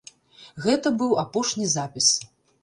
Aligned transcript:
Гэта 0.63 0.91
быў 1.01 1.13
апошні 1.25 1.69
запіс. 1.75 2.09